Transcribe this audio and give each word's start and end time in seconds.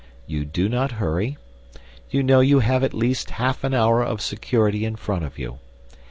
You 0.25 0.45
do 0.45 0.67
not 0.67 0.93
hurry. 0.93 1.37
You 2.09 2.23
know 2.23 2.39
you 2.39 2.61
have 2.61 2.83
at 2.83 2.91
least 2.91 3.29
half 3.29 3.63
an 3.63 3.75
hour 3.75 4.01
of 4.03 4.19
security 4.19 4.83
in 4.83 4.95
front 4.95 5.23
of 5.23 5.37
you. 5.37 5.59